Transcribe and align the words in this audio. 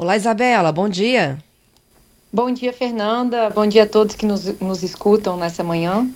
Olá, 0.00 0.16
Isabela, 0.16 0.72
bom 0.72 0.88
dia. 0.88 1.36
Bom 2.32 2.50
dia, 2.50 2.72
Fernanda. 2.72 3.50
Bom 3.50 3.66
dia 3.66 3.82
a 3.82 3.86
todos 3.86 4.14
que 4.14 4.24
nos, 4.24 4.46
nos 4.58 4.82
escutam 4.82 5.36
nessa 5.36 5.62
manhã. 5.62 6.10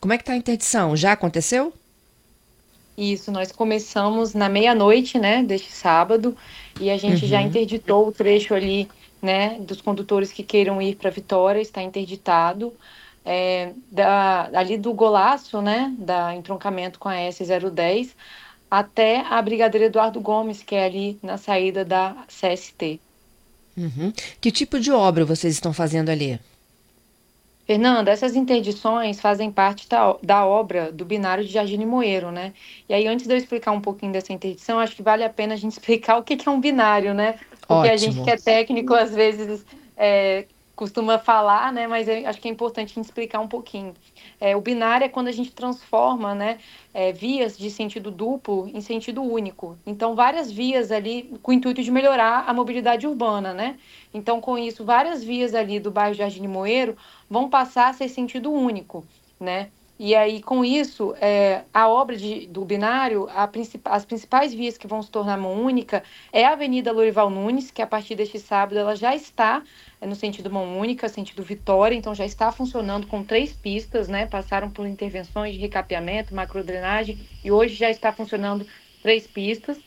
Como 0.00 0.12
é 0.12 0.16
que 0.16 0.22
está 0.22 0.34
a 0.34 0.36
interdição? 0.36 0.96
Já 0.96 1.10
aconteceu? 1.14 1.72
Isso, 2.96 3.32
nós 3.32 3.50
começamos 3.50 4.34
na 4.34 4.48
meia-noite, 4.48 5.18
né, 5.18 5.42
deste 5.42 5.72
sábado, 5.72 6.36
e 6.80 6.88
a 6.88 6.96
gente 6.96 7.24
uhum. 7.24 7.28
já 7.28 7.42
interditou 7.42 8.06
o 8.06 8.12
trecho 8.12 8.54
ali, 8.54 8.88
né, 9.20 9.58
dos 9.58 9.80
condutores 9.80 10.30
que 10.30 10.44
queiram 10.44 10.80
ir 10.80 10.94
para 10.94 11.10
Vitória, 11.10 11.60
está 11.60 11.82
interditado. 11.82 12.72
É, 13.24 13.72
da, 13.90 14.48
ali 14.54 14.78
do 14.78 14.94
Golaço, 14.94 15.60
né, 15.60 15.92
da 15.98 16.36
entroncamento 16.36 17.00
com 17.00 17.08
a 17.08 17.16
S010, 17.16 18.10
até 18.70 19.22
a 19.28 19.42
Brigadeira 19.42 19.86
Eduardo 19.86 20.20
Gomes, 20.20 20.62
que 20.62 20.76
é 20.76 20.84
ali 20.84 21.18
na 21.20 21.36
saída 21.36 21.84
da 21.84 22.14
CST. 22.28 23.00
Uhum. 23.76 24.12
Que 24.40 24.50
tipo 24.50 24.78
de 24.78 24.90
obra 24.90 25.24
vocês 25.24 25.54
estão 25.54 25.72
fazendo 25.72 26.10
ali? 26.10 26.38
Fernanda, 27.66 28.10
essas 28.10 28.36
interdições 28.36 29.20
fazem 29.20 29.50
parte 29.50 29.88
da, 29.88 30.14
da 30.22 30.44
obra 30.44 30.92
do 30.92 31.04
binário 31.04 31.44
de 31.44 31.50
Jardim 31.50 31.84
Moeiro, 31.86 32.30
né? 32.30 32.52
E 32.88 32.92
aí, 32.92 33.06
antes 33.06 33.26
de 33.26 33.32
eu 33.32 33.38
explicar 33.38 33.72
um 33.72 33.80
pouquinho 33.80 34.12
dessa 34.12 34.32
interdição, 34.34 34.78
acho 34.78 34.94
que 34.94 35.02
vale 35.02 35.24
a 35.24 35.30
pena 35.30 35.54
a 35.54 35.56
gente 35.56 35.72
explicar 35.78 36.18
o 36.18 36.22
que, 36.22 36.36
que 36.36 36.48
é 36.48 36.52
um 36.52 36.60
binário, 36.60 37.14
né? 37.14 37.38
Porque 37.66 37.88
Ótimo. 37.88 37.92
a 37.92 37.96
gente 37.96 38.22
que 38.22 38.30
é 38.30 38.36
técnico, 38.36 38.92
às 38.92 39.14
vezes, 39.14 39.64
é, 39.96 40.44
costuma 40.74 41.18
falar, 41.18 41.72
né? 41.72 41.86
Mas 41.86 42.08
acho 42.08 42.40
que 42.40 42.48
é 42.48 42.50
importante 42.50 42.92
a 42.92 42.94
gente 42.94 43.04
explicar 43.04 43.40
um 43.40 43.48
pouquinho. 43.48 43.94
É, 44.40 44.56
o 44.56 44.60
binário 44.60 45.04
é 45.04 45.08
quando 45.08 45.28
a 45.28 45.32
gente 45.32 45.52
transforma, 45.52 46.34
né, 46.34 46.58
é, 46.92 47.12
vias 47.12 47.56
de 47.56 47.70
sentido 47.70 48.10
duplo 48.10 48.68
em 48.72 48.80
sentido 48.80 49.22
único. 49.22 49.78
Então, 49.86 50.14
várias 50.14 50.50
vias 50.50 50.90
ali 50.90 51.38
com 51.42 51.50
o 51.50 51.54
intuito 51.54 51.82
de 51.82 51.90
melhorar 51.90 52.44
a 52.46 52.52
mobilidade 52.52 53.06
urbana, 53.06 53.54
né? 53.54 53.78
Então, 54.12 54.40
com 54.40 54.58
isso, 54.58 54.84
várias 54.84 55.22
vias 55.22 55.54
ali 55.54 55.78
do 55.80 55.90
bairro 55.90 56.14
Jardim 56.14 56.46
Moeiro 56.46 56.96
vão 57.28 57.48
passar 57.48 57.88
a 57.88 57.92
ser 57.92 58.08
sentido 58.08 58.52
único, 58.52 59.04
né? 59.40 59.70
E 59.96 60.12
aí, 60.12 60.42
com 60.42 60.64
isso, 60.64 61.14
é, 61.20 61.62
a 61.72 61.88
obra 61.88 62.16
de, 62.16 62.48
do 62.48 62.64
binário, 62.64 63.28
princip, 63.52 63.82
as 63.84 64.04
principais 64.04 64.52
vias 64.52 64.76
que 64.76 64.88
vão 64.88 65.00
se 65.00 65.08
tornar 65.08 65.38
mão 65.38 65.52
única 65.52 66.02
é 66.32 66.44
a 66.44 66.52
Avenida 66.52 66.90
Lorival 66.90 67.30
Nunes, 67.30 67.70
que 67.70 67.80
a 67.80 67.86
partir 67.86 68.16
deste 68.16 68.40
sábado 68.40 68.76
ela 68.76 68.96
já 68.96 69.14
está 69.14 69.62
é, 70.00 70.06
no 70.06 70.16
sentido 70.16 70.50
mão 70.50 70.78
única, 70.78 71.08
sentido 71.08 71.44
Vitória, 71.44 71.94
então 71.94 72.12
já 72.12 72.24
está 72.24 72.50
funcionando 72.50 73.06
com 73.06 73.22
três 73.22 73.52
pistas, 73.52 74.08
né? 74.08 74.26
Passaram 74.26 74.68
por 74.68 74.84
intervenções 74.84 75.54
de 75.54 75.60
recapeamento, 75.60 76.34
macrodrenagem, 76.34 77.16
e 77.44 77.52
hoje 77.52 77.76
já 77.76 77.88
está 77.88 78.12
funcionando 78.12 78.66
três 79.00 79.26
pistas. 79.28 79.78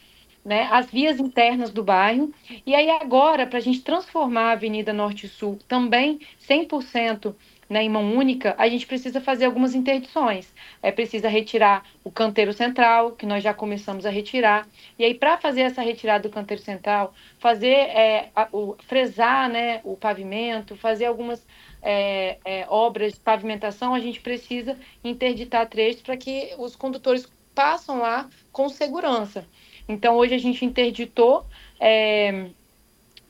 Né, 0.45 0.66
as 0.71 0.89
vias 0.89 1.19
internas 1.19 1.71
do 1.71 1.83
bairro. 1.83 2.33
E 2.66 2.73
aí 2.73 2.89
agora, 2.89 3.45
para 3.45 3.58
a 3.58 3.61
gente 3.61 3.81
transformar 3.81 4.44
a 4.44 4.52
Avenida 4.53 4.94
Norte 4.94 5.27
Sul 5.27 5.59
também 5.67 6.21
100% 6.49 7.36
né, 7.69 7.83
em 7.83 7.89
mão 7.89 8.15
única, 8.15 8.55
a 8.57 8.67
gente 8.67 8.85
precisa 8.85 9.19
fazer 9.19 9.45
algumas 9.45 9.75
interdições. 9.75 10.53
É 10.81 10.91
precisa 10.91 11.27
retirar 11.27 11.83
o 12.03 12.11
canteiro 12.11 12.53
central, 12.53 13.11
que 13.11 13.25
nós 13.25 13.43
já 13.43 13.53
começamos 13.53 14.05
a 14.05 14.09
retirar. 14.09 14.67
E 14.97 15.03
aí, 15.03 15.13
para 15.13 15.37
fazer 15.37 15.61
essa 15.61 15.81
retirada 15.81 16.27
do 16.27 16.33
canteiro 16.33 16.61
central, 16.63 17.13
fazer 17.39 17.67
é, 17.67 18.29
a, 18.35 18.47
o, 18.51 18.75
fresar 18.87 19.49
né, 19.49 19.81
o 19.83 19.97
pavimento, 19.97 20.75
fazer 20.75 21.05
algumas 21.05 21.45
é, 21.81 22.37
é, 22.45 22.65
obras 22.69 23.13
de 23.13 23.19
pavimentação, 23.19 23.93
a 23.93 23.99
gente 23.99 24.21
precisa 24.21 24.77
interditar 25.03 25.67
trechos 25.67 26.02
para 26.02 26.17
que 26.17 26.53
os 26.57 26.75
condutores 26.75 27.29
passem 27.53 27.97
lá 27.97 28.29
com 28.52 28.69
segurança. 28.69 29.45
Então, 29.89 30.15
hoje 30.15 30.33
a 30.33 30.37
gente 30.37 30.63
interditou. 30.63 31.45
É, 31.79 32.47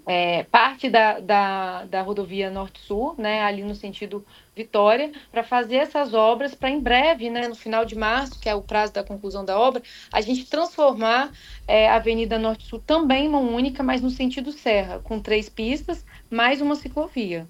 é, 0.08 0.44
parte 0.44 0.89
da, 0.89 1.19
da, 1.19 1.83
da 1.83 2.02
rodovia 2.02 2.50
Norte-Sul, 2.50 3.13
né, 3.17 3.41
ali 3.41 3.61
no 3.61 3.75
sentido 3.75 4.25
Vitória, 4.55 5.11
para 5.30 5.44
fazer 5.44 5.75
essas 5.75 6.13
obras, 6.13 6.55
para 6.55 6.69
em 6.69 6.80
breve, 6.80 7.30
né, 7.30 7.47
no 7.47 7.55
final 7.55 7.83
de 7.83 7.94
março, 7.94 8.40
que 8.40 8.47
é 8.47 8.56
o 8.56 8.62
prazo 8.62 8.94
da 8.94 9.03
conclusão 9.03 9.44
da 9.44 9.59
obra, 9.59 9.84
a 10.12 10.22
gente 10.22 10.45
transformar 10.45 11.31
é, 11.68 11.90
a 11.90 11.95
Avenida 11.95 12.40
Norte-Sul 12.40 12.81
também 12.88 13.25
em 13.25 13.29
mão 13.29 13.53
única, 13.53 13.84
mas 13.84 14.01
no 14.01 14.09
sentido 14.09 14.53
Serra, 14.53 15.00
com 15.03 15.19
três 15.19 15.50
pistas, 15.50 16.06
mais 16.29 16.62
uma 16.62 16.75
ciclovia. 16.75 17.45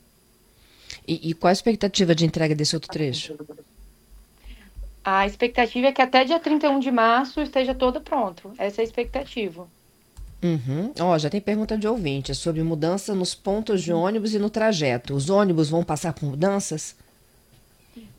E, 1.08 1.30
e 1.30 1.34
qual 1.36 1.50
a 1.50 1.54
expectativa 1.54 2.16
de 2.16 2.26
entrega 2.26 2.56
desse 2.56 2.76
outro 2.76 2.90
trecho? 2.90 3.38
A 5.06 5.26
expectativa 5.26 5.88
é 5.88 5.92
que 5.94 6.02
até 6.02 6.26
dia 6.26 6.40
31 6.40 6.80
de 6.80 6.92
março 6.92 7.40
esteja 7.40 7.74
todo 7.74 8.02
pronto. 8.02 8.52
Essa 8.58 8.82
é 8.82 8.84
a 8.84 8.86
expectativa. 8.86 9.68
Uhum. 10.44 10.94
Ó, 11.00 11.18
já 11.18 11.30
tem 11.30 11.42
pergunta 11.42 11.78
de 11.78 11.88
ouvinte 11.88 12.36
sobre 12.36 12.62
mudança 12.62 13.16
nos 13.16 13.34
pontos 13.34 13.82
de 13.82 13.92
ônibus 13.92 14.34
e 14.34 14.40
no 14.40 14.50
trajeto. 14.50 15.16
Os 15.16 15.30
ônibus 15.30 15.70
vão 15.70 15.84
passar 15.84 16.14
por 16.14 16.26
mudanças? 16.26 16.96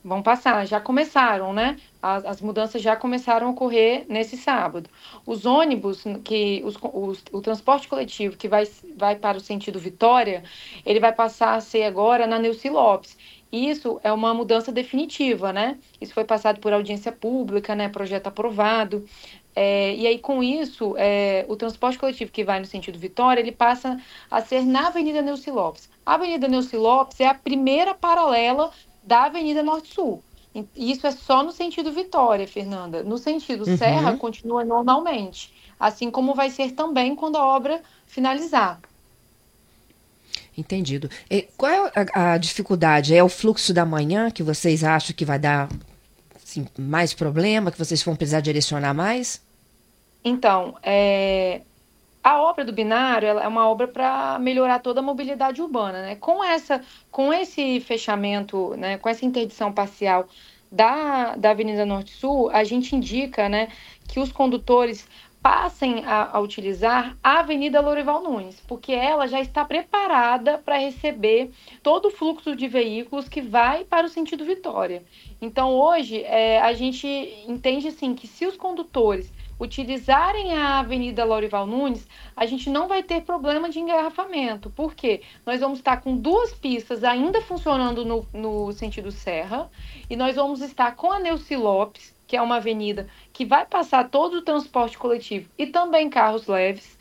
Vão 0.02 0.22
passar, 0.22 0.66
já 0.66 0.80
começaram, 0.80 1.52
né? 1.52 1.76
As, 2.02 2.24
as 2.24 2.40
mudanças 2.40 2.80
já 2.80 2.96
começaram 2.96 3.48
a 3.48 3.50
ocorrer 3.50 4.04
nesse 4.08 4.36
sábado. 4.36 4.88
Os 5.26 5.44
ônibus, 5.44 6.04
que 6.24 6.62
os, 6.64 6.76
os, 6.80 7.22
o 7.30 7.40
transporte 7.40 7.86
coletivo 7.86 8.36
que 8.36 8.48
vai, 8.48 8.66
vai 8.96 9.16
para 9.16 9.36
o 9.36 9.40
sentido 9.40 9.78
Vitória, 9.78 10.42
ele 10.84 10.98
vai 10.98 11.12
passar 11.12 11.54
a 11.54 11.60
ser 11.60 11.84
agora 11.84 12.26
na 12.26 12.38
Neuci 12.38 12.68
Lopes. 12.68 13.16
Isso 13.50 13.98
é 14.02 14.12
uma 14.12 14.34
mudança 14.34 14.70
definitiva, 14.70 15.52
né? 15.52 15.78
Isso 16.00 16.12
foi 16.12 16.24
passado 16.24 16.60
por 16.60 16.72
audiência 16.72 17.10
pública, 17.10 17.74
né? 17.74 17.88
Projeto 17.88 18.26
aprovado. 18.26 19.04
É, 19.60 19.92
e 19.96 20.06
aí, 20.06 20.20
com 20.20 20.40
isso, 20.40 20.94
é, 20.96 21.44
o 21.48 21.56
transporte 21.56 21.98
coletivo 21.98 22.30
que 22.30 22.44
vai 22.44 22.60
no 22.60 22.64
sentido 22.64 22.96
Vitória, 22.96 23.40
ele 23.40 23.50
passa 23.50 24.00
a 24.30 24.40
ser 24.40 24.64
na 24.64 24.86
Avenida 24.86 25.20
Neuci 25.20 25.50
Lopes. 25.50 25.90
A 26.06 26.14
Avenida 26.14 26.46
Neuci 26.46 26.76
Lopes 26.76 27.18
é 27.18 27.26
a 27.26 27.34
primeira 27.34 27.92
paralela 27.92 28.70
da 29.02 29.24
Avenida 29.24 29.60
Norte-Sul. 29.60 30.22
Isso 30.76 31.08
é 31.08 31.10
só 31.10 31.42
no 31.42 31.50
sentido 31.50 31.90
Vitória, 31.90 32.46
Fernanda. 32.46 33.02
No 33.02 33.18
sentido 33.18 33.68
uhum. 33.68 33.76
Serra, 33.76 34.16
continua 34.16 34.64
normalmente. 34.64 35.52
Assim 35.78 36.08
como 36.08 36.36
vai 36.36 36.50
ser 36.50 36.70
também 36.70 37.16
quando 37.16 37.34
a 37.34 37.44
obra 37.44 37.82
finalizar. 38.06 38.80
Entendido. 40.56 41.10
E 41.28 41.48
qual 41.56 41.72
é 41.72 41.92
a, 42.14 42.32
a, 42.34 42.38
dificuldade? 42.38 43.12
É 43.12 43.24
o 43.24 43.28
fluxo 43.28 43.74
da 43.74 43.84
manhã 43.84 44.30
que 44.30 44.44
vocês 44.44 44.84
acham 44.84 45.16
que 45.16 45.24
vai 45.24 45.40
dar 45.40 45.68
assim, 46.40 46.64
mais 46.78 47.12
problema, 47.12 47.72
que 47.72 47.78
vocês 47.78 48.00
vão 48.04 48.14
precisar 48.14 48.38
direcionar 48.38 48.94
mais? 48.94 49.47
Então, 50.28 50.76
é, 50.82 51.62
a 52.22 52.42
obra 52.42 52.62
do 52.62 52.72
binário 52.72 53.28
é 53.28 53.48
uma 53.48 53.66
obra 53.66 53.88
para 53.88 54.38
melhorar 54.38 54.80
toda 54.80 55.00
a 55.00 55.02
mobilidade 55.02 55.62
urbana, 55.62 56.02
né? 56.02 56.16
Com 56.16 56.44
essa, 56.44 56.82
com 57.10 57.32
esse 57.32 57.80
fechamento, 57.80 58.74
né, 58.76 58.98
com 58.98 59.08
essa 59.08 59.24
interdição 59.24 59.72
parcial 59.72 60.28
da, 60.70 61.34
da 61.34 61.50
Avenida 61.50 61.86
Norte 61.86 62.10
Sul, 62.12 62.50
a 62.50 62.62
gente 62.62 62.94
indica, 62.94 63.48
né, 63.48 63.68
que 64.06 64.20
os 64.20 64.30
condutores 64.30 65.08
passem 65.42 66.04
a, 66.04 66.36
a, 66.36 66.40
utilizar 66.40 67.16
a 67.22 67.38
Avenida 67.38 67.80
Lorival 67.80 68.22
Nunes, 68.22 68.60
porque 68.68 68.92
ela 68.92 69.26
já 69.26 69.40
está 69.40 69.64
preparada 69.64 70.58
para 70.58 70.76
receber 70.76 71.50
todo 71.82 72.08
o 72.08 72.10
fluxo 72.10 72.54
de 72.54 72.68
veículos 72.68 73.30
que 73.30 73.40
vai 73.40 73.84
para 73.84 74.06
o 74.06 74.10
sentido 74.10 74.44
Vitória. 74.44 75.02
Então, 75.40 75.70
hoje, 75.72 76.22
é, 76.24 76.60
a 76.60 76.74
gente 76.74 77.06
entende 77.46 77.88
assim 77.88 78.14
que 78.14 78.26
se 78.26 78.44
os 78.44 78.58
condutores 78.58 79.32
utilizarem 79.58 80.54
a 80.56 80.78
Avenida 80.78 81.24
Lorival 81.24 81.66
Nunes, 81.66 82.06
a 82.36 82.46
gente 82.46 82.70
não 82.70 82.86
vai 82.86 83.02
ter 83.02 83.22
problema 83.22 83.68
de 83.68 83.80
engarrafamento. 83.80 84.70
Por 84.70 84.94
quê? 84.94 85.22
Nós 85.44 85.60
vamos 85.60 85.80
estar 85.80 86.00
com 86.00 86.16
duas 86.16 86.52
pistas 86.54 87.02
ainda 87.02 87.40
funcionando 87.42 88.04
no, 88.04 88.26
no 88.32 88.72
sentido 88.72 89.10
Serra 89.10 89.70
e 90.08 90.16
nós 90.16 90.36
vamos 90.36 90.60
estar 90.60 90.94
com 90.94 91.10
a 91.10 91.18
Neuci 91.18 91.56
Lopes, 91.56 92.14
que 92.26 92.36
é 92.36 92.42
uma 92.42 92.56
avenida 92.56 93.08
que 93.32 93.44
vai 93.44 93.66
passar 93.66 94.08
todo 94.08 94.34
o 94.34 94.42
transporte 94.42 94.96
coletivo 94.96 95.48
e 95.58 95.66
também 95.66 96.08
carros 96.08 96.46
leves. 96.46 96.96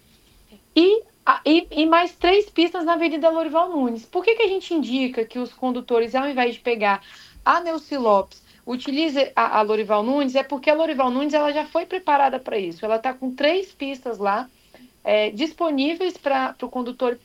E, 0.75 1.03
e, 1.45 1.67
e, 1.71 1.85
mais 1.85 2.15
três 2.15 2.49
pistas 2.49 2.85
na 2.85 2.93
Avenida 2.93 3.29
Lorival 3.29 3.69
Nunes. 3.69 4.05
Por 4.05 4.23
que, 4.23 4.35
que 4.35 4.43
a 4.43 4.47
gente 4.47 4.73
indica 4.73 5.25
que 5.25 5.39
os 5.39 5.51
condutores, 5.51 6.15
ao 6.15 6.27
invés 6.27 6.53
de 6.53 6.61
pegar 6.61 7.01
a 7.43 7.59
Neuci 7.59 7.97
Lopes 7.97 8.46
utilize 8.67 9.31
a, 9.35 9.59
a 9.59 9.61
Lorival 9.61 10.03
Nunes 10.03 10.35
é 10.35 10.43
porque 10.43 10.69
a 10.69 10.75
Lorival 10.75 11.09
Nunes 11.09 11.33
ela 11.33 11.51
já 11.51 11.65
foi 11.65 11.85
preparada 11.85 12.39
para 12.39 12.59
isso. 12.59 12.85
Ela 12.85 12.97
está 12.97 13.13
com 13.13 13.33
três 13.33 13.71
pistas 13.71 14.17
lá 14.17 14.49
é, 15.03 15.31
disponíveis 15.31 16.17
para 16.17 16.53
o 16.61 16.69
condutor, 16.69 17.17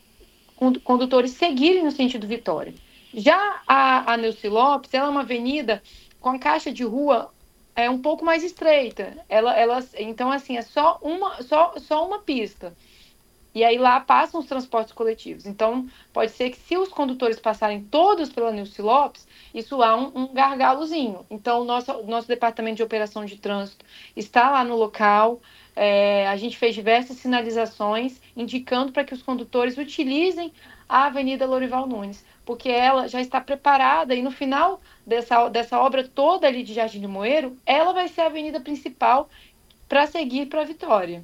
condutores 0.84 1.32
seguirem 1.32 1.82
no 1.82 1.90
sentido 1.90 2.26
Vitória. 2.26 2.72
Já 3.12 3.60
a, 3.66 4.12
a 4.12 4.16
Neuci 4.16 4.48
Lopes, 4.48 4.94
ela 4.94 5.08
é 5.08 5.10
uma 5.10 5.22
avenida 5.22 5.82
com 6.20 6.30
a 6.30 6.38
caixa 6.38 6.72
de 6.72 6.84
rua 6.84 7.30
é 7.74 7.90
um 7.90 8.00
pouco 8.00 8.24
mais 8.24 8.44
estreita. 8.44 9.16
Ela, 9.28 9.58
ela, 9.58 9.84
então 9.98 10.30
assim 10.30 10.56
é 10.56 10.62
só 10.62 10.98
uma, 11.02 11.42
só, 11.42 11.74
só 11.78 12.06
uma 12.06 12.20
pista. 12.20 12.74
E 13.54 13.62
aí 13.62 13.76
lá 13.76 14.00
passam 14.00 14.40
os 14.40 14.46
transportes 14.46 14.92
coletivos. 14.92 15.46
Então, 15.46 15.86
pode 16.12 16.32
ser 16.32 16.50
que 16.50 16.56
se 16.56 16.76
os 16.76 16.88
condutores 16.88 17.38
passarem 17.38 17.82
todos 17.82 18.30
pela 18.30 18.50
Nilce 18.50 18.80
Lopes, 18.80 19.26
isso 19.54 19.82
há 19.82 19.94
um, 19.94 20.10
um 20.14 20.26
gargalozinho. 20.32 21.26
Então, 21.30 21.64
nosso, 21.64 22.02
nosso 22.04 22.28
departamento 22.28 22.76
de 22.76 22.82
operação 22.82 23.24
de 23.24 23.36
trânsito 23.36 23.84
está 24.16 24.50
lá 24.50 24.64
no 24.64 24.76
local. 24.76 25.40
É, 25.76 26.26
a 26.28 26.36
gente 26.36 26.56
fez 26.56 26.74
diversas 26.74 27.16
sinalizações 27.18 28.20
indicando 28.36 28.92
para 28.92 29.04
que 29.04 29.14
os 29.14 29.22
condutores 29.22 29.76
utilizem 29.76 30.52
a 30.88 31.06
Avenida 31.06 31.46
Lorival 31.46 31.86
Nunes, 31.86 32.24
porque 32.44 32.68
ela 32.68 33.08
já 33.08 33.20
está 33.20 33.40
preparada 33.40 34.14
e 34.14 34.22
no 34.22 34.30
final 34.30 34.80
dessa, 35.06 35.48
dessa 35.48 35.78
obra 35.78 36.06
toda 36.06 36.46
ali 36.46 36.62
de 36.62 36.74
Jardim 36.74 37.00
de 37.00 37.06
Moeiro, 37.06 37.56
ela 37.64 37.92
vai 37.94 38.08
ser 38.08 38.22
a 38.22 38.26
avenida 38.26 38.60
principal 38.60 39.30
para 39.88 40.06
seguir 40.06 40.46
para 40.46 40.60
a 40.60 40.64
Vitória. 40.64 41.22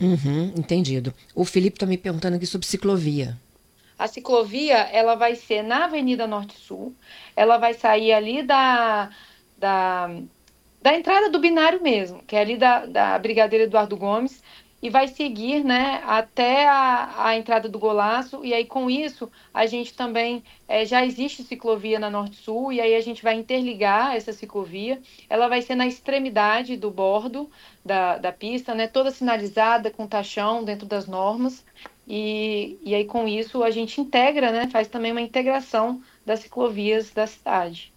Uhum, 0.00 0.52
entendido. 0.56 1.12
O 1.34 1.44
Felipe 1.44 1.76
está 1.76 1.86
me 1.86 1.96
perguntando 1.96 2.36
aqui 2.36 2.46
sobre 2.46 2.66
ciclovia. 2.66 3.36
A 3.98 4.06
ciclovia, 4.06 4.76
ela 4.92 5.14
vai 5.14 5.34
ser 5.34 5.62
na 5.62 5.86
Avenida 5.86 6.26
Norte-Sul, 6.26 6.94
ela 7.34 7.56
vai 7.56 7.72
sair 7.72 8.12
ali 8.12 8.42
da, 8.42 9.10
da, 9.56 10.10
da 10.82 10.94
entrada 10.94 11.30
do 11.30 11.38
binário 11.38 11.82
mesmo, 11.82 12.22
que 12.26 12.36
é 12.36 12.40
ali 12.40 12.58
da, 12.58 12.84
da 12.84 13.18
Brigadeira 13.18 13.64
Eduardo 13.64 13.96
Gomes, 13.96 14.42
e 14.86 14.90
vai 14.90 15.08
seguir 15.08 15.64
né, 15.64 16.00
até 16.06 16.68
a, 16.68 17.26
a 17.26 17.36
entrada 17.36 17.68
do 17.68 17.76
Golaço, 17.76 18.44
e 18.44 18.54
aí 18.54 18.64
com 18.64 18.88
isso 18.88 19.28
a 19.52 19.66
gente 19.66 19.92
também 19.92 20.44
é, 20.68 20.84
já 20.84 21.04
existe 21.04 21.42
ciclovia 21.42 21.98
na 21.98 22.08
Norte-Sul, 22.08 22.72
e 22.72 22.80
aí 22.80 22.94
a 22.94 23.00
gente 23.00 23.20
vai 23.20 23.34
interligar 23.34 24.14
essa 24.14 24.32
ciclovia, 24.32 25.02
ela 25.28 25.48
vai 25.48 25.60
ser 25.60 25.74
na 25.74 25.88
extremidade 25.88 26.76
do 26.76 26.88
bordo 26.88 27.50
da, 27.84 28.16
da 28.16 28.30
pista, 28.30 28.76
né, 28.76 28.86
toda 28.86 29.10
sinalizada 29.10 29.90
com 29.90 30.06
taxão 30.06 30.62
dentro 30.62 30.86
das 30.86 31.08
normas, 31.08 31.64
e, 32.06 32.78
e 32.80 32.94
aí 32.94 33.06
com 33.06 33.26
isso 33.26 33.64
a 33.64 33.72
gente 33.72 34.00
integra, 34.00 34.52
né, 34.52 34.68
faz 34.68 34.86
também 34.86 35.10
uma 35.10 35.20
integração 35.20 36.00
das 36.24 36.38
ciclovias 36.40 37.10
da 37.10 37.26
cidade. 37.26 37.95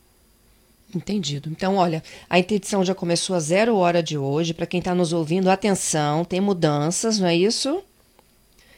Entendido. 0.96 1.50
Então, 1.50 1.76
olha, 1.76 2.02
a 2.30 2.40
interdição 2.40 2.84
já 2.84 2.96
começou 2.96 3.36
a 3.36 3.40
zero 3.40 3.76
hora 3.76 4.02
de 4.02 4.18
hoje. 4.18 4.54
Para 4.54 4.66
quem 4.66 4.80
está 4.80 4.96
nos 4.96 5.14
ouvindo, 5.14 5.50
atenção, 5.50 6.26
tem 6.26 6.42
mudanças, 6.42 7.20
não 7.20 7.28
é 7.28 7.36
isso? 7.36 7.84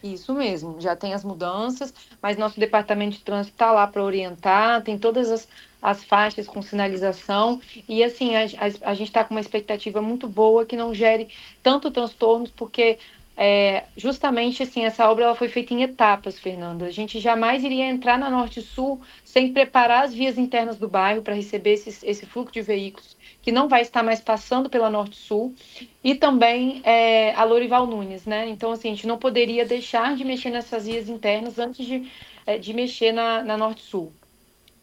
Isso 0.04 0.34
mesmo, 0.34 0.82
já 0.82 0.96
tem 0.96 1.14
as 1.14 1.24
mudanças, 1.24 1.94
mas 2.20 2.36
nosso 2.36 2.60
departamento 2.60 3.18
de 3.18 3.24
trânsito 3.24 3.54
está 3.54 3.72
lá 3.72 3.86
para 3.86 4.04
orientar, 4.04 4.82
tem 4.82 4.98
todas 4.98 5.30
as, 5.30 5.48
as 5.80 6.04
faixas 6.04 6.48
com 6.48 6.60
sinalização, 6.60 7.62
e 7.88 8.04
assim, 8.04 8.36
a, 8.36 8.42
a, 8.42 8.90
a 8.90 8.94
gente 8.96 9.10
está 9.10 9.24
com 9.24 9.36
uma 9.36 9.40
expectativa 9.40 10.02
muito 10.02 10.28
boa 10.28 10.66
que 10.66 10.76
não 10.76 10.92
gere 10.92 11.30
tanto 11.62 11.92
transtornos, 11.92 12.50
porque 12.50 12.98
é, 13.44 13.86
justamente 13.98 14.62
assim, 14.62 14.86
essa 14.86 15.10
obra 15.10 15.24
ela 15.24 15.34
foi 15.34 15.50
feita 15.50 15.74
em 15.74 15.82
etapas, 15.82 16.38
Fernanda. 16.38 16.86
A 16.86 16.92
gente 16.92 17.20
jamais 17.20 17.64
iria 17.64 17.90
entrar 17.90 18.16
na 18.16 18.30
Norte 18.30 18.62
Sul 18.62 19.02
sem 19.26 19.52
preparar 19.52 20.04
as 20.04 20.14
vias 20.14 20.38
internas 20.38 20.78
do 20.78 20.88
bairro 20.88 21.24
para 21.24 21.34
receber 21.34 21.74
esse, 21.74 22.06
esse 22.06 22.24
fluxo 22.28 22.54
de 22.54 22.62
veículos 22.62 23.18
que 23.42 23.52
não 23.52 23.68
vai 23.68 23.82
estar 23.82 24.04
mais 24.04 24.22
passando 24.22 24.70
pela 24.70 24.92
Norte 24.92 25.18
Sul 25.18 25.56
e 26.04 26.14
também 26.14 26.84
é, 26.84 27.34
a 27.34 27.44
Lorival 27.44 27.88
Nunes, 27.88 28.28
né? 28.28 28.48
Então, 28.48 28.72
assim, 28.74 28.90
a 28.90 28.92
gente 28.92 29.08
não 29.08 29.18
poderia 29.18 29.66
deixar 29.66 30.16
de 30.16 30.24
mexer 30.24 30.52
nessas 30.52 30.86
vias 30.86 31.10
internas 31.10 31.58
antes 31.58 31.84
de, 31.84 32.08
é, 32.46 32.60
de 32.60 32.72
mexer 32.76 33.12
na, 33.12 33.42
na 33.42 33.58
Norte 33.58 33.82
Sul. 33.82 34.14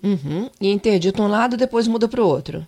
Uhum. 0.02 0.50
E 0.61 0.72
interdito 0.72 1.22
um 1.22 1.28
lado, 1.28 1.56
depois 1.56 1.87
muda 1.87 2.08
para 2.08 2.20
o 2.20 2.26
outro. 2.26 2.66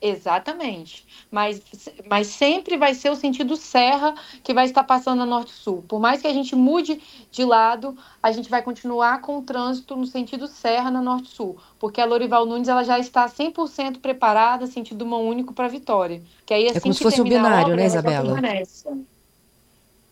Exatamente. 0.00 1.04
Mas, 1.30 1.60
mas 2.08 2.28
sempre 2.28 2.76
vai 2.76 2.94
ser 2.94 3.10
o 3.10 3.16
sentido 3.16 3.56
serra 3.56 4.14
que 4.42 4.54
vai 4.54 4.64
estar 4.64 4.84
passando 4.84 5.18
na 5.18 5.26
Norte-Sul. 5.26 5.84
Por 5.88 6.00
mais 6.00 6.22
que 6.22 6.26
a 6.26 6.32
gente 6.32 6.54
mude 6.54 7.00
de 7.30 7.44
lado, 7.44 7.96
a 8.22 8.30
gente 8.30 8.48
vai 8.48 8.62
continuar 8.62 9.20
com 9.20 9.38
o 9.38 9.42
trânsito 9.42 9.96
no 9.96 10.06
sentido 10.06 10.46
serra 10.46 10.90
na 10.90 11.02
Norte-Sul. 11.02 11.56
Porque 11.78 12.00
a 12.00 12.04
Lorival 12.04 12.46
Nunes 12.46 12.68
ela 12.68 12.84
já 12.84 12.98
está 12.98 13.28
100% 13.28 13.98
preparada, 13.98 14.66
sentido 14.66 15.04
mão 15.04 15.26
único 15.26 15.52
para 15.52 15.68
Vitória. 15.68 16.22
Que 16.46 16.54
aí, 16.54 16.66
assim 16.68 16.78
é 16.78 16.80
como 16.80 16.94
se 16.94 17.02
fosse 17.02 17.20
um 17.20 17.24
binário, 17.24 17.72
obra, 17.72 17.76
né, 17.76 17.86
Isabela? 17.86 18.40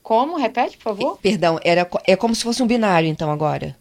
Como? 0.02 0.36
Repete, 0.36 0.76
por 0.76 0.84
favor. 0.84 1.18
Perdão, 1.18 1.58
era, 1.64 1.88
é 2.04 2.16
como 2.16 2.34
se 2.34 2.42
fosse 2.42 2.62
um 2.62 2.66
binário, 2.66 3.08
então, 3.08 3.30
agora. 3.30 3.76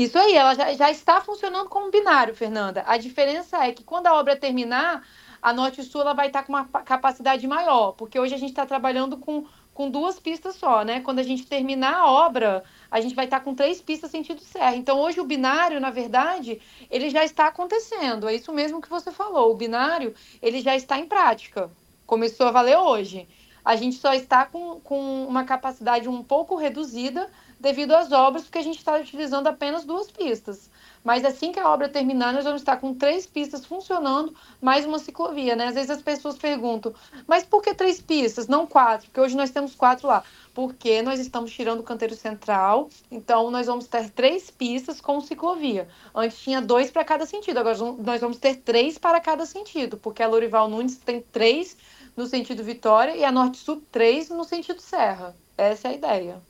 Isso 0.00 0.18
aí, 0.18 0.34
ela 0.34 0.54
já, 0.54 0.72
já 0.72 0.90
está 0.90 1.20
funcionando 1.20 1.68
como 1.68 1.90
binário, 1.90 2.34
Fernanda. 2.34 2.82
A 2.86 2.96
diferença 2.96 3.62
é 3.62 3.70
que 3.70 3.84
quando 3.84 4.06
a 4.06 4.14
obra 4.14 4.34
terminar, 4.34 5.06
a 5.42 5.52
Norte 5.52 5.82
e 5.82 5.84
Sul 5.84 6.00
ela 6.00 6.14
vai 6.14 6.28
estar 6.28 6.42
com 6.42 6.54
uma 6.54 6.64
capacidade 6.64 7.46
maior, 7.46 7.92
porque 7.92 8.18
hoje 8.18 8.34
a 8.34 8.38
gente 8.38 8.48
está 8.48 8.64
trabalhando 8.64 9.18
com, 9.18 9.44
com 9.74 9.90
duas 9.90 10.18
pistas 10.18 10.54
só, 10.54 10.82
né? 10.84 11.02
Quando 11.02 11.18
a 11.18 11.22
gente 11.22 11.44
terminar 11.44 11.96
a 11.96 12.10
obra, 12.10 12.64
a 12.90 12.98
gente 12.98 13.14
vai 13.14 13.26
estar 13.26 13.40
com 13.40 13.54
três 13.54 13.82
pistas 13.82 14.10
sentido 14.10 14.40
serra. 14.40 14.74
Então, 14.74 14.98
hoje 14.98 15.20
o 15.20 15.24
binário, 15.26 15.78
na 15.78 15.90
verdade, 15.90 16.62
ele 16.90 17.10
já 17.10 17.22
está 17.22 17.48
acontecendo. 17.48 18.26
É 18.26 18.34
isso 18.34 18.54
mesmo 18.54 18.80
que 18.80 18.88
você 18.88 19.12
falou. 19.12 19.50
O 19.50 19.54
binário, 19.54 20.14
ele 20.40 20.62
já 20.62 20.74
está 20.74 20.98
em 20.98 21.04
prática. 21.04 21.70
Começou 22.06 22.46
a 22.46 22.50
valer 22.50 22.78
hoje. 22.78 23.28
A 23.62 23.76
gente 23.76 23.96
só 23.96 24.14
está 24.14 24.46
com, 24.46 24.80
com 24.80 25.26
uma 25.26 25.44
capacidade 25.44 26.08
um 26.08 26.22
pouco 26.22 26.56
reduzida 26.56 27.30
devido 27.60 27.92
às 27.92 28.10
obras, 28.10 28.44
porque 28.44 28.58
a 28.58 28.62
gente 28.62 28.78
está 28.78 28.96
utilizando 28.96 29.46
apenas 29.46 29.84
duas 29.84 30.10
pistas. 30.10 30.70
Mas 31.04 31.24
assim 31.24 31.52
que 31.52 31.60
a 31.60 31.68
obra 31.68 31.88
terminar, 31.88 32.32
nós 32.32 32.44
vamos 32.44 32.62
estar 32.62 32.78
com 32.78 32.94
três 32.94 33.26
pistas 33.26 33.64
funcionando, 33.64 34.34
mais 34.60 34.84
uma 34.84 34.98
ciclovia, 34.98 35.54
né? 35.54 35.66
Às 35.66 35.74
vezes 35.74 35.90
as 35.90 36.02
pessoas 36.02 36.36
perguntam, 36.36 36.92
mas 37.26 37.44
por 37.44 37.62
que 37.62 37.74
três 37.74 38.00
pistas, 38.00 38.48
não 38.48 38.66
quatro? 38.66 39.06
Porque 39.06 39.20
hoje 39.20 39.36
nós 39.36 39.50
temos 39.50 39.74
quatro 39.74 40.08
lá. 40.08 40.24
Porque 40.54 41.00
nós 41.00 41.20
estamos 41.20 41.52
tirando 41.52 41.80
o 41.80 41.84
canteiro 41.84 42.14
central, 42.14 42.88
então 43.10 43.50
nós 43.50 43.66
vamos 43.66 43.86
ter 43.86 44.10
três 44.10 44.50
pistas 44.50 45.00
com 45.00 45.20
ciclovia. 45.20 45.86
Antes 46.14 46.40
tinha 46.40 46.60
dois 46.60 46.90
para 46.90 47.04
cada 47.04 47.24
sentido, 47.24 47.58
agora 47.58 47.76
nós 47.98 48.20
vamos 48.20 48.38
ter 48.38 48.56
três 48.56 48.98
para 48.98 49.20
cada 49.20 49.46
sentido, 49.46 49.96
porque 49.96 50.22
a 50.22 50.28
Lorival 50.28 50.68
Nunes 50.68 50.96
tem 50.96 51.20
três 51.20 51.76
no 52.16 52.26
sentido 52.26 52.64
Vitória 52.64 53.16
e 53.16 53.24
a 53.24 53.30
Norte 53.30 53.58
Sul 53.58 53.82
três 53.92 54.28
no 54.28 54.44
sentido 54.44 54.80
Serra. 54.80 55.34
Essa 55.56 55.88
é 55.88 55.90
a 55.92 55.94
ideia. 55.94 56.49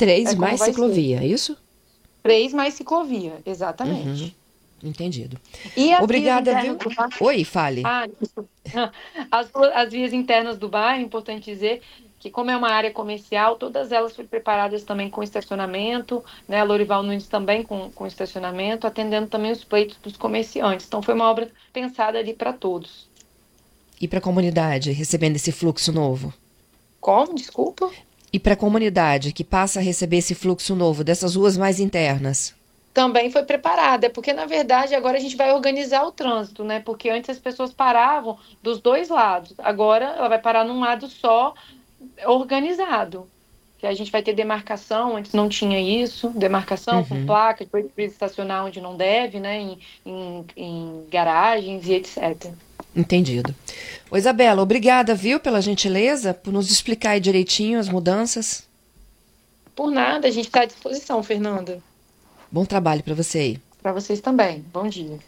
Três 0.00 0.32
é 0.32 0.34
mais 0.34 0.62
ciclovia, 0.62 1.18
ser. 1.18 1.24
é 1.24 1.26
isso? 1.26 1.56
Três 2.22 2.54
mais 2.54 2.72
ciclovia, 2.72 3.34
exatamente. 3.44 4.34
Uhum. 4.82 4.88
Entendido. 4.88 5.38
Obrigada, 6.00 6.58
viu? 6.62 6.78
Oi, 7.20 7.44
fale. 7.44 7.82
Ah, 7.84 8.06
as, 9.30 9.50
as 9.74 9.92
vias 9.92 10.14
internas 10.14 10.56
do 10.56 10.70
bairro, 10.70 11.02
importante 11.02 11.44
dizer 11.44 11.82
que 12.18 12.30
como 12.30 12.50
é 12.50 12.56
uma 12.56 12.70
área 12.70 12.90
comercial, 12.90 13.56
todas 13.56 13.92
elas 13.92 14.16
foram 14.16 14.26
preparadas 14.26 14.84
também 14.84 15.10
com 15.10 15.22
estacionamento, 15.22 16.24
né? 16.48 16.60
A 16.60 16.64
Lorival 16.64 17.02
Nunes 17.02 17.26
também 17.26 17.62
com, 17.62 17.90
com 17.90 18.06
estacionamento, 18.06 18.86
atendendo 18.86 19.26
também 19.26 19.52
os 19.52 19.64
pleitos 19.64 19.98
dos 20.02 20.16
comerciantes. 20.16 20.86
Então 20.86 21.02
foi 21.02 21.12
uma 21.12 21.30
obra 21.30 21.50
pensada 21.74 22.18
ali 22.18 22.32
para 22.32 22.54
todos. 22.54 23.06
E 24.00 24.08
para 24.08 24.18
a 24.18 24.22
comunidade, 24.22 24.92
recebendo 24.92 25.36
esse 25.36 25.52
fluxo 25.52 25.92
novo? 25.92 26.32
Como? 26.98 27.34
Desculpa. 27.34 27.90
E 28.32 28.38
para 28.38 28.54
a 28.54 28.56
comunidade 28.56 29.32
que 29.32 29.42
passa 29.42 29.80
a 29.80 29.82
receber 29.82 30.18
esse 30.18 30.34
fluxo 30.34 30.74
novo 30.76 31.02
dessas 31.02 31.34
ruas 31.34 31.56
mais 31.56 31.80
internas? 31.80 32.54
Também 32.92 33.30
foi 33.30 33.42
preparada, 33.44 34.10
porque 34.10 34.32
na 34.32 34.46
verdade 34.46 34.94
agora 34.94 35.16
a 35.16 35.20
gente 35.20 35.36
vai 35.36 35.52
organizar 35.52 36.04
o 36.04 36.12
trânsito, 36.12 36.64
né? 36.64 36.80
Porque 36.80 37.08
antes 37.08 37.30
as 37.30 37.38
pessoas 37.38 37.72
paravam 37.72 38.36
dos 38.62 38.80
dois 38.80 39.08
lados, 39.08 39.54
agora 39.58 40.06
ela 40.16 40.28
vai 40.28 40.38
parar 40.38 40.64
num 40.64 40.80
lado 40.80 41.08
só, 41.08 41.54
organizado. 42.26 43.28
Que 43.78 43.86
a 43.86 43.94
gente 43.94 44.12
vai 44.12 44.22
ter 44.22 44.34
demarcação, 44.34 45.16
antes 45.16 45.32
não 45.32 45.48
tinha 45.48 45.80
isso, 45.80 46.28
demarcação 46.30 46.98
uhum. 46.98 47.04
com 47.04 47.26
placa, 47.26 47.64
depois 47.64 47.86
precisa 47.90 48.14
estacionar 48.14 48.66
onde 48.66 48.80
não 48.80 48.94
deve, 48.94 49.40
né? 49.40 49.58
Em, 49.58 49.78
em, 50.04 50.44
em 50.56 51.06
garagens 51.08 51.86
e 51.86 51.94
etc. 51.94 52.52
Entendido. 52.94 53.54
Ô, 54.10 54.16
Isabela, 54.16 54.62
obrigada, 54.62 55.14
viu, 55.14 55.40
pela 55.40 55.60
gentileza, 55.60 56.34
por 56.34 56.52
nos 56.52 56.70
explicar 56.70 57.10
aí 57.10 57.20
direitinho 57.20 57.78
as 57.78 57.88
mudanças. 57.88 58.68
Por 59.74 59.90
nada, 59.90 60.28
a 60.28 60.30
gente 60.30 60.46
está 60.46 60.62
à 60.62 60.66
disposição, 60.66 61.22
Fernanda. 61.22 61.80
Bom 62.50 62.64
trabalho 62.64 63.02
para 63.02 63.14
você 63.14 63.38
aí. 63.38 63.60
Para 63.80 63.92
vocês 63.92 64.20
também. 64.20 64.64
Bom 64.72 64.88
dia. 64.88 65.18